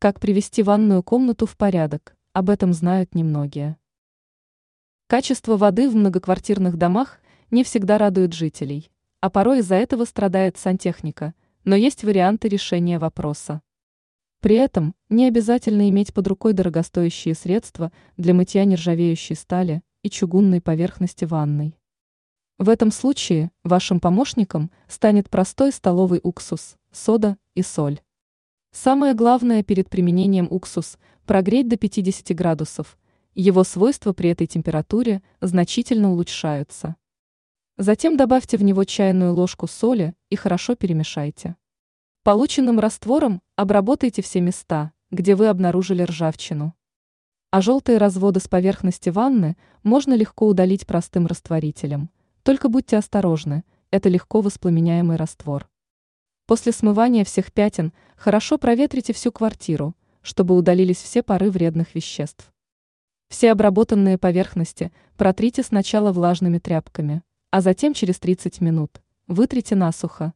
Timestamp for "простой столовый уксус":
25.28-26.76